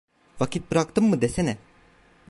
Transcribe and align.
Vakit 0.39 0.71
bıraktım 0.71 1.09
mı 1.09 1.21
desene… 1.21 1.57